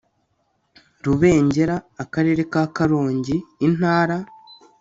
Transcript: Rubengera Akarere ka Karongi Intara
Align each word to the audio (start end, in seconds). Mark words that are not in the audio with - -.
Rubengera 1.03 1.75
Akarere 2.03 2.41
ka 2.51 2.63
Karongi 2.75 3.37
Intara 3.67 4.17